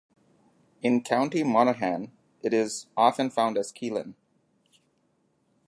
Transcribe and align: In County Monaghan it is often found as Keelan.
In 0.81 1.03
County 1.03 1.43
Monaghan 1.43 2.11
it 2.41 2.55
is 2.55 2.87
often 2.97 3.29
found 3.29 3.55
as 3.55 3.71
Keelan. 3.71 4.15